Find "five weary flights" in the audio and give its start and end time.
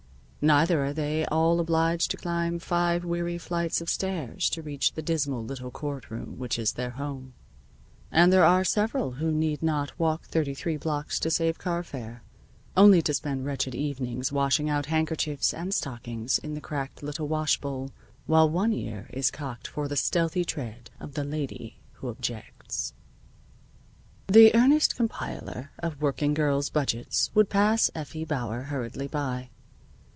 2.57-3.79